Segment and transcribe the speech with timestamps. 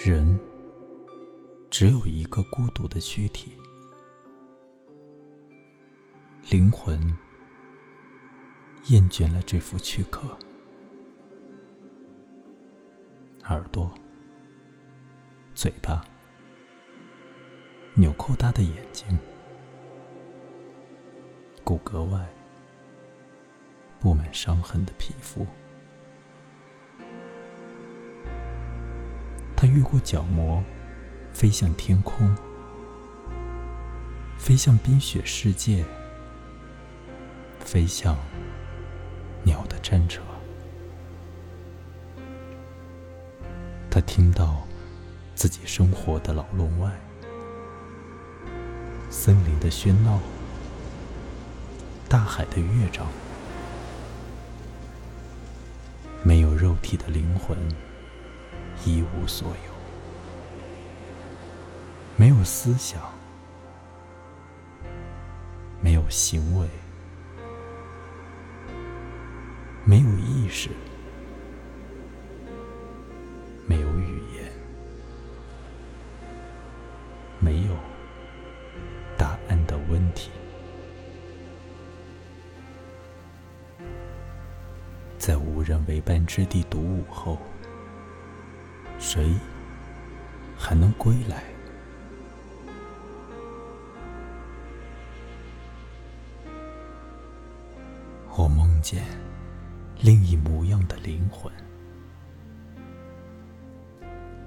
[0.00, 0.38] 人
[1.68, 3.50] 只有一个孤独的躯体，
[6.52, 6.96] 灵魂
[8.86, 10.38] 厌倦了这副躯壳，
[13.46, 13.92] 耳朵、
[15.52, 16.04] 嘴巴、
[17.94, 19.18] 纽扣大的眼睛、
[21.64, 22.24] 骨骼外
[23.98, 25.44] 布满伤痕的皮肤。
[29.60, 30.62] 他越过角膜，
[31.32, 32.32] 飞向天空，
[34.38, 35.84] 飞向冰雪世界，
[37.58, 38.16] 飞向
[39.42, 40.22] 鸟的战车。
[43.90, 44.62] 他听到
[45.34, 46.92] 自己生活的老笼外，
[49.10, 50.20] 森林的喧闹，
[52.08, 53.04] 大海的乐章，
[56.22, 57.58] 没有肉体的灵魂。
[58.88, 59.72] 一无所有，
[62.16, 62.98] 没有思想，
[65.82, 66.66] 没有行为，
[69.84, 70.70] 没有意识，
[73.66, 74.50] 没有语言，
[77.38, 77.76] 没有
[79.18, 80.30] 答案的问题，
[85.18, 87.38] 在无人为伴之地独舞后。
[88.98, 89.32] 谁
[90.56, 91.42] 还能归来？
[98.36, 99.04] 我梦见
[100.00, 101.52] 另一模样的灵魂，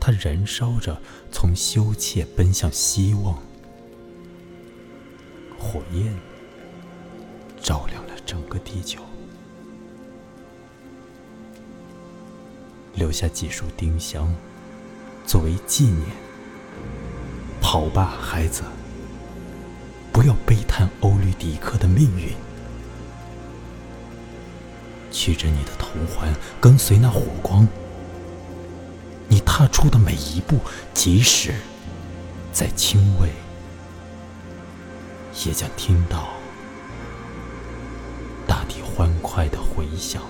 [0.00, 3.38] 它燃烧着，从羞怯奔向希望，
[5.58, 6.12] 火焰
[7.60, 9.00] 照亮了整个地球。
[12.96, 14.34] 留下几束丁香，
[15.26, 16.08] 作为纪念。
[17.60, 18.62] 跑吧，孩子，
[20.10, 22.34] 不要悲叹欧律狄克的命运。
[25.12, 27.68] 取着你的头环，跟随那火光。
[29.28, 30.58] 你踏出的每一步，
[30.94, 31.54] 即使
[32.52, 33.28] 在轻微，
[35.44, 36.28] 也将听到
[38.46, 40.22] 大地欢快的回响。